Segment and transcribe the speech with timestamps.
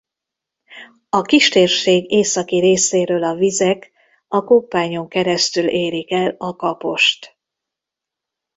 [1.09, 3.91] A kistérség északi részéről a vizek
[4.27, 7.35] a Koppányon keresztül érik el a Kapost.